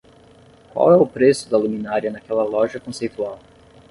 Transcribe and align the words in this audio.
Qual 0.73 0.91
é 0.91 0.95
o 0.97 1.05
preço 1.05 1.47
da 1.47 1.59
luminária 1.59 2.09
naquela 2.09 2.43
loja 2.43 2.79
conceitual? 2.79 3.37